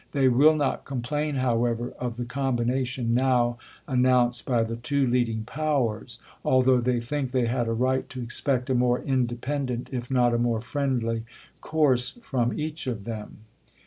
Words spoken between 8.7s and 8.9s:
a